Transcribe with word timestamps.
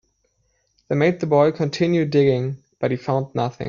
They 0.87 0.95
made 0.95 1.19
the 1.19 1.27
boy 1.27 1.51
continue 1.51 2.05
digging, 2.05 2.63
but 2.79 2.89
he 2.89 2.97
found 2.97 3.35
nothing. 3.35 3.59